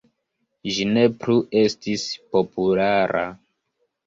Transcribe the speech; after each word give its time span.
Ĝi 0.77 0.87
ne 0.93 1.03
plu 1.23 1.35
estis 1.61 2.07
populara. 2.37 3.23